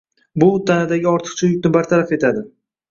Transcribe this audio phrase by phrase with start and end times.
[0.43, 2.49] Bu, tanadagi ortiqcha yukni bartaraf etadi